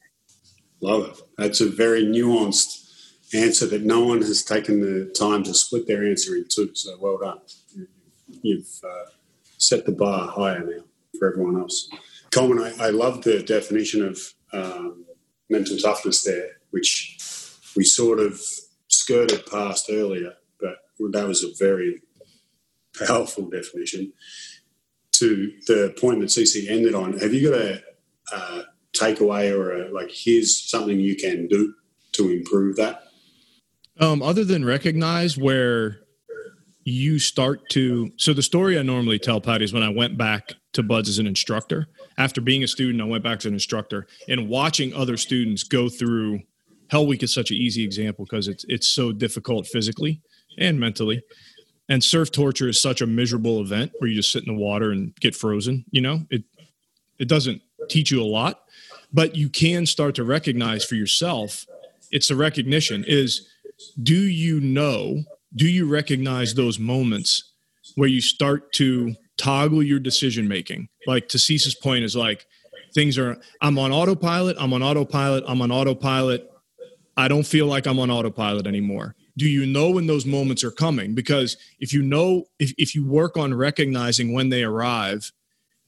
[0.81, 1.21] Love it.
[1.37, 2.87] That's a very nuanced
[3.35, 6.75] answer that no one has taken the time to split their answer in two.
[6.75, 7.41] So well done.
[8.43, 9.11] You've uh,
[9.59, 10.85] set the bar higher now
[11.19, 11.89] for everyone else.
[12.31, 14.21] Coleman, I, I love the definition of
[14.53, 15.05] um,
[15.49, 17.17] mental toughness there, which
[17.77, 18.41] we sort of
[18.89, 20.77] skirted past earlier, but
[21.13, 22.03] that was a very
[23.07, 24.13] powerful definition.
[25.13, 27.83] To the point that CC ended on, have you got a,
[28.33, 28.65] a
[28.95, 31.75] takeaway or a, like, here's something you can do
[32.13, 33.05] to improve that?
[33.99, 36.01] Um, other than recognize where
[36.89, 40.53] you start to so the story i normally tell patty is when i went back
[40.73, 41.89] to BUD/S as an instructor.
[42.17, 45.89] After being a student i went back as an instructor and watching other students go
[45.89, 46.41] through
[46.89, 50.21] hell week is such an easy example because it's it's so difficult physically
[50.59, 51.23] and mentally.
[51.89, 54.93] And surf torture is such a miserable event where you just sit in the water
[54.93, 56.21] and get frozen you know?
[56.31, 56.45] It
[57.19, 58.63] it doesn't teach you a lot
[59.13, 61.67] but you can start to recognize for yourself
[62.13, 63.49] it's the recognition is
[64.05, 65.25] do you know
[65.55, 67.53] do you recognize those moments
[67.95, 70.89] where you start to toggle your decision making?
[71.07, 72.47] Like to Cease's point is like
[72.95, 76.51] things are I'm on autopilot, I'm on autopilot, I'm on autopilot.
[77.17, 79.15] I don't feel like I'm on autopilot anymore.
[79.39, 81.15] Do you know when those moments are coming?
[81.15, 85.33] Because if you know, if, if you work on recognizing when they arrive,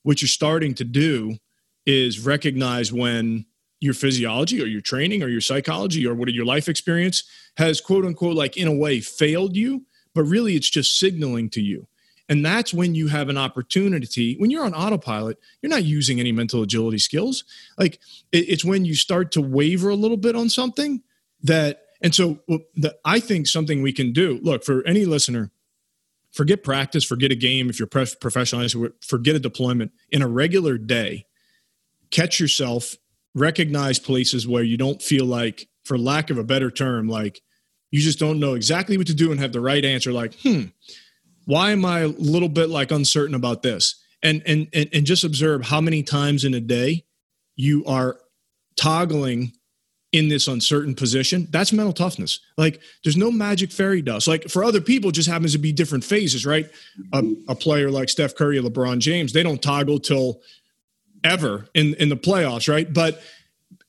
[0.03, 1.37] what you're starting to do
[1.85, 3.47] is recognize when
[3.81, 7.25] your physiology or your training or your psychology or what your life experience
[7.57, 11.61] has quote unquote like in a way failed you but really it's just signaling to
[11.61, 11.87] you.
[12.31, 16.33] And that's when you have an opportunity when you're on autopilot you're not using any
[16.33, 17.45] mental agility skills.
[17.79, 18.01] Like
[18.33, 21.03] it's when you start to waver a little bit on something
[21.43, 22.41] that and so
[22.75, 25.53] the, i think something we can do look for any listener
[26.33, 29.93] forget practice forget a game if you're professional forget a deployment.
[30.11, 31.27] In a regular day
[32.11, 32.97] catch yourself
[33.35, 37.41] recognize places where you don't feel like, for lack of a better term, like
[37.91, 40.13] you just don't know exactly what to do and have the right answer.
[40.13, 40.65] Like, hmm,
[41.47, 44.03] why am I a little bit like uncertain about this?
[44.23, 47.05] And and and, and just observe how many times in a day
[47.57, 48.19] you are
[48.77, 49.53] toggling
[50.13, 54.65] in this uncertain position that's mental toughness like there's no magic fairy dust like for
[54.65, 56.71] other people just happens to be different phases right
[57.13, 60.41] a, a, player like steph curry or lebron james they don't toggle till
[61.25, 62.93] ever in in the playoffs, right?
[62.93, 63.21] But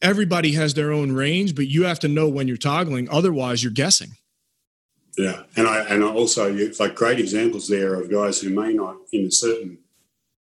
[0.02, 3.10] everybody has their own range, but you have to know when you're toggling.
[3.10, 4.10] Otherwise, you're guessing.
[5.18, 9.26] Yeah, and I and also like great examples there of guys who may not in
[9.26, 9.80] a certain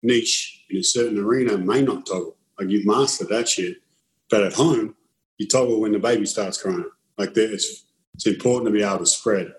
[0.03, 2.37] niche in a certain arena may not toggle.
[2.59, 3.79] Like you've mastered that shit,
[4.31, 4.97] but at home
[5.39, 6.85] you toggle when the baby starts crying.
[7.19, 9.53] Like it's it's important to be able to spread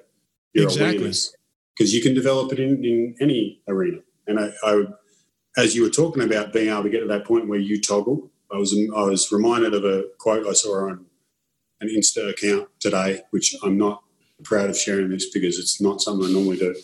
[0.54, 0.98] your exactly.
[0.98, 1.36] awareness
[1.78, 4.00] because you can develop it in, in any arena.
[4.28, 4.94] And I, I would
[5.58, 8.30] as you were talking about being able to get to that point where you toggle,
[8.52, 11.06] I was I was reminded of a quote I saw on
[11.82, 14.04] an Insta account today, which I'm not
[14.44, 16.76] proud of sharing this because it's not something I normally do.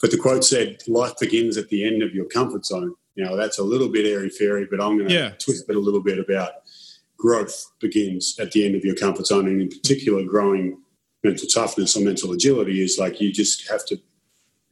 [0.00, 3.36] But the quote said, "Life begins at the end of your comfort zone." You know,
[3.36, 5.30] that's a little bit airy fairy, but I'm going to yeah.
[5.38, 6.52] twist it a little bit about
[7.18, 10.78] growth begins at the end of your comfort zone, and in particular, growing
[11.22, 14.00] mental toughness or mental agility is like you just have to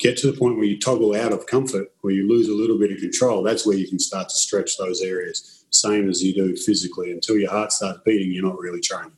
[0.01, 2.79] get to the point where you toggle out of comfort, where you lose a little
[2.79, 6.35] bit of control, that's where you can start to stretch those areas, same as you
[6.35, 7.13] do physically.
[7.13, 9.13] Until your heart starts beating, you're not really training.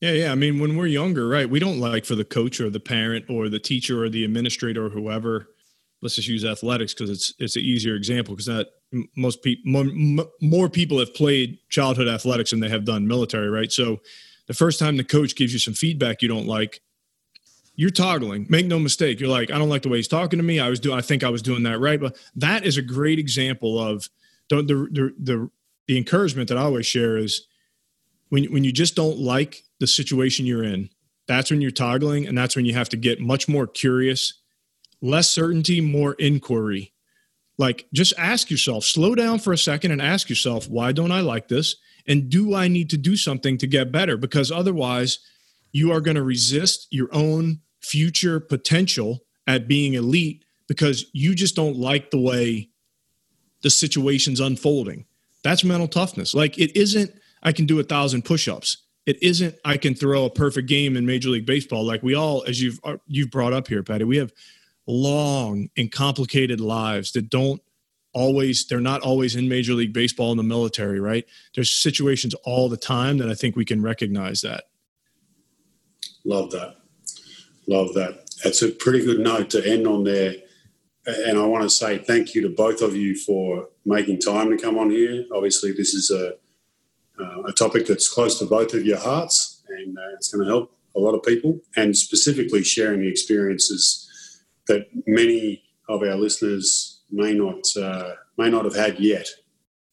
[0.00, 0.32] Yeah, yeah.
[0.32, 3.26] I mean, when we're younger, right, we don't like for the coach or the parent
[3.28, 5.48] or the teacher or the administrator or whoever.
[6.02, 8.68] Let's just use athletics because it's it's an easier example because that
[9.16, 13.72] most people more, more people have played childhood athletics than they have done military, right?
[13.72, 14.00] So
[14.46, 16.80] the first time the coach gives you some feedback you don't like,
[17.76, 18.46] you're toggling.
[18.48, 19.20] Make no mistake.
[19.20, 20.60] You're like, I don't like the way he's talking to me.
[20.60, 20.96] I was doing.
[20.96, 22.00] I think I was doing that right.
[22.00, 24.08] But that is a great example of
[24.48, 25.50] the the the,
[25.86, 27.46] the encouragement that I always share is
[28.28, 30.90] when when you just don't like the situation you're in.
[31.26, 34.34] That's when you're toggling, and that's when you have to get much more curious,
[35.00, 36.92] less certainty, more inquiry.
[37.56, 41.20] Like, just ask yourself, slow down for a second and ask yourself, why don't I
[41.20, 41.76] like this?
[42.06, 44.18] And do I need to do something to get better?
[44.18, 45.20] Because otherwise,
[45.72, 51.54] you are going to resist your own future potential at being elite because you just
[51.54, 52.70] don't like the way
[53.62, 55.04] the situation's unfolding.
[55.42, 56.34] That's mental toughness.
[56.34, 57.12] Like it isn't,
[57.42, 58.78] I can do a thousand push-ups.
[59.06, 61.84] It isn't, I can throw a perfect game in Major League Baseball.
[61.84, 64.32] Like we all, as you've uh, you've brought up here, Patty, we have
[64.86, 67.60] long and complicated lives that don't
[68.14, 71.24] always they're not always in major league baseball in the military right
[71.56, 74.64] there's situations all the time that i think we can recognize that
[76.24, 76.76] Love that.
[77.66, 78.24] Love that.
[78.42, 80.34] That's a pretty good note to end on there.
[81.06, 84.62] And I want to say thank you to both of you for making time to
[84.62, 85.24] come on here.
[85.32, 86.34] Obviously, this is a,
[87.22, 90.50] uh, a topic that's close to both of your hearts, and uh, it's going to
[90.50, 97.02] help a lot of people, and specifically sharing the experiences that many of our listeners
[97.10, 99.28] may not uh, may not have had yet,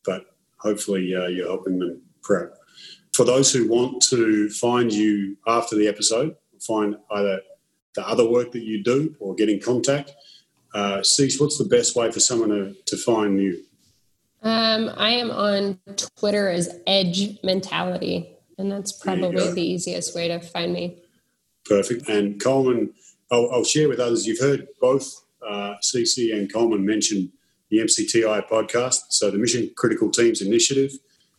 [0.06, 0.26] but
[0.60, 2.56] hopefully uh, you're helping them prep
[3.14, 7.42] for those who want to find you after the episode, find either
[7.96, 10.14] the other work that you do or get in contact,
[10.74, 13.64] uh, Cease, what's the best way for someone to, to find you?
[14.44, 15.80] Um, I am on
[16.18, 20.98] Twitter as Edge Mentality, and that's probably the easiest way to find me.
[21.66, 22.10] Perfect.
[22.10, 22.94] And Coleman,
[23.32, 24.26] I'll, I'll share with others.
[24.26, 27.32] You've heard both uh, CC and Coleman mention
[27.70, 30.92] the MCTI podcast, so the Mission Critical Teams Initiative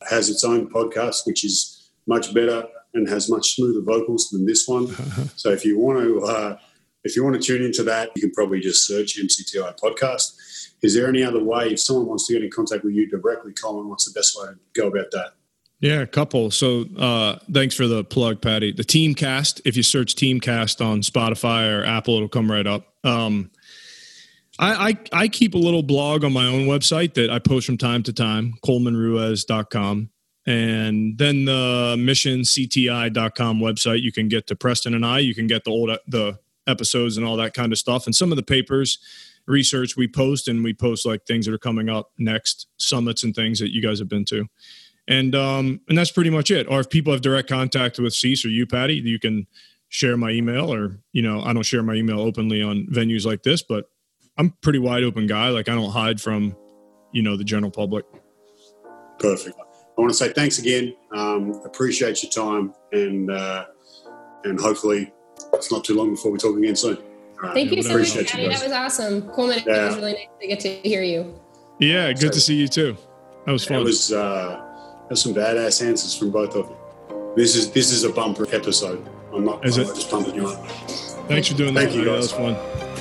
[0.08, 4.66] has its own podcast, which is much better and has much smoother vocals than this
[4.66, 4.88] one.
[5.36, 6.58] so if you want to, uh,
[7.04, 10.34] if you want to tune into that, you can probably just search MCTI podcast.
[10.82, 13.52] Is there any other way if someone wants to get in contact with you directly,
[13.52, 13.88] Colin?
[13.88, 15.34] What's the best way to go about that?
[15.80, 16.52] Yeah, a couple.
[16.52, 18.72] So uh, thanks for the plug, Patty.
[18.72, 22.94] The Teamcast, if you search Teamcast on Spotify or Apple, it'll come right up.
[23.02, 23.50] Um,
[24.60, 27.78] I, I, I keep a little blog on my own website that I post from
[27.78, 30.10] time to time, colemanruiz.com.
[30.46, 35.64] And then the missioncti.com website, you can get to Preston and I, you can get
[35.64, 38.06] the old the episodes and all that kind of stuff.
[38.06, 38.98] And some of the papers,
[39.46, 43.34] research we post, and we post like things that are coming up next, summits and
[43.34, 44.46] things that you guys have been to.
[45.08, 46.66] and um, and that's pretty much it.
[46.68, 49.46] Or if people have direct contact with Cease or you, Patty, you can
[49.88, 50.72] share my email.
[50.72, 53.86] Or you know, I don't share my email openly on venues like this, but
[54.38, 55.48] I'm pretty wide open guy.
[55.48, 56.56] Like I don't hide from
[57.12, 58.04] you know the general public.
[59.18, 59.56] Perfect.
[59.96, 60.94] I want to say thanks again.
[61.12, 63.66] Um, appreciate your time, and uh,
[64.44, 65.12] and hopefully
[65.54, 66.96] it's not too long before we talk again soon.
[66.96, 67.54] All right.
[67.54, 68.60] Thank you so much, Appreciate you guys.
[68.60, 69.28] That was awesome.
[69.30, 69.58] Coleman.
[69.58, 71.38] It was really nice to get to hear you.
[71.78, 72.96] Yeah, good to see you too.
[73.46, 73.74] That was fun.
[73.74, 73.84] That fun.
[73.86, 74.64] was uh,
[75.08, 77.32] there's some badass answers from both of you.
[77.36, 79.06] This is this is a bumper episode.
[79.34, 79.64] I'm not.
[79.66, 79.86] Is I'm it?
[79.88, 80.66] not just pumping you up.
[81.28, 81.84] Thanks for doing that.
[81.84, 82.10] Thank you, Patty.
[82.10, 82.22] That guys.
[82.22, 82.54] was fun.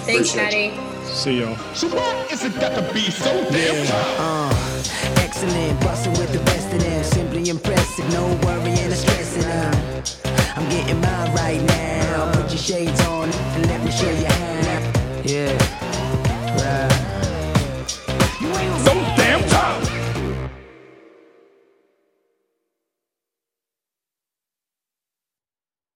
[0.06, 1.06] Thanks, Appreciate Patty.
[1.14, 1.56] See y'all.
[1.76, 5.01] So why is it got to be so damn tough?
[5.32, 5.80] excellent.
[5.80, 8.08] Bustin' with the best of them, simply impressive.
[8.12, 9.46] No worrying or stressing.
[9.46, 12.32] I'm, I'm getting mine right now.
[12.34, 15.22] Put your shades on and let me show you how.
[15.24, 15.81] Yeah.